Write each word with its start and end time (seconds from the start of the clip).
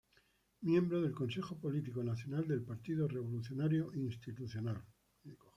Miembro 0.61 0.99
del 0.99 1.13
Consejo 1.13 1.59
Político 1.59 2.03
Nacional 2.03 2.47
del 2.47 2.63
Partido 2.63 3.07
Revolucionario 3.07 3.93
Institucional. 3.93 4.83